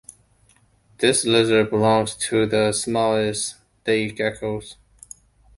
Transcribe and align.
This 0.97 1.25
lizard 1.25 1.69
belongs 1.69 2.15
to 2.15 2.47
the 2.47 2.71
smallest 2.71 3.57
day 3.85 4.09
geckos. 4.11 4.77